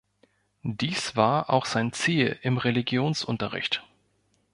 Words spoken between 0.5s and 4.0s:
Dies war auch sein Ziel im Religionsunterricht.